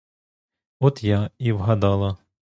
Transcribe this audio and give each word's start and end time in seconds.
От 0.79 1.03
я 1.03 1.29
і 1.37 1.51
вгадала. 1.51 2.17